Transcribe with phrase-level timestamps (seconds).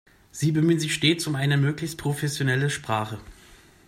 [0.31, 3.19] Sie bemühen sich stets um eine möglichst professionelle Sprache.